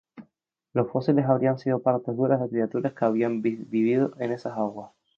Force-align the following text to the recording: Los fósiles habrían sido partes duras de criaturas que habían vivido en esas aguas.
Los 0.73 0.89
fósiles 0.89 1.25
habrían 1.27 1.59
sido 1.59 1.83
partes 1.83 2.17
duras 2.17 2.41
de 2.41 2.49
criaturas 2.49 2.91
que 2.95 3.05
habían 3.05 3.43
vivido 3.43 4.13
en 4.17 4.31
esas 4.31 4.53
aguas. 4.57 4.89